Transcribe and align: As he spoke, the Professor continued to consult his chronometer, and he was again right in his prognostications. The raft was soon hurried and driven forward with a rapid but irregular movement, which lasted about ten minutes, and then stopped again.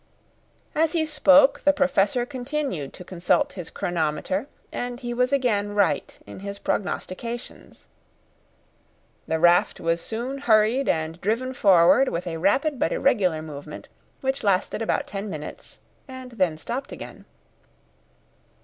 As 0.73 0.93
he 0.93 1.05
spoke, 1.05 1.61
the 1.63 1.71
Professor 1.71 2.25
continued 2.25 2.91
to 2.93 3.03
consult 3.03 3.53
his 3.53 3.69
chronometer, 3.69 4.47
and 4.71 4.99
he 4.99 5.13
was 5.13 5.31
again 5.31 5.75
right 5.75 6.17
in 6.25 6.39
his 6.39 6.57
prognostications. 6.57 7.85
The 9.27 9.37
raft 9.37 9.79
was 9.79 10.01
soon 10.01 10.39
hurried 10.39 10.89
and 10.89 11.21
driven 11.21 11.53
forward 11.53 12.07
with 12.07 12.25
a 12.25 12.37
rapid 12.37 12.79
but 12.79 12.91
irregular 12.91 13.43
movement, 13.43 13.89
which 14.21 14.43
lasted 14.43 14.81
about 14.81 15.05
ten 15.05 15.29
minutes, 15.29 15.77
and 16.07 16.31
then 16.31 16.57
stopped 16.57 16.91
again. 16.91 17.25